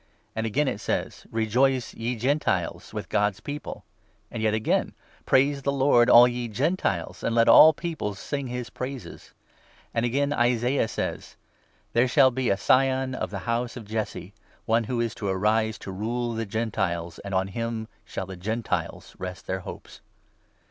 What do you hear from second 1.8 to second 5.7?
ye Gentiles, with God's People.' And yet again— 1 1' Praise